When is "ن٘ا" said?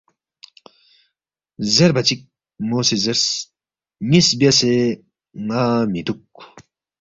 5.45-5.61